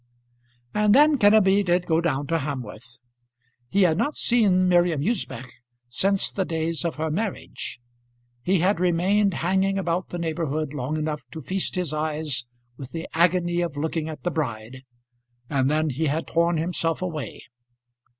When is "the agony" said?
12.93-13.61